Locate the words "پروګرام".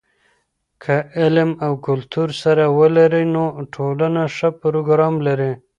4.61-5.13